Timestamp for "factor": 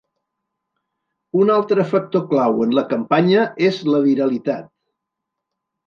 1.93-2.25